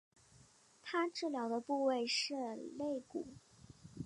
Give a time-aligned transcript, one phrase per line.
[0.81, 2.33] 她治疗的部位是
[2.75, 3.35] 肋骨。